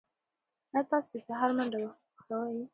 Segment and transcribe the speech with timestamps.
[0.73, 2.63] ایا تاسي د سهار منډه وهل خوښوئ؟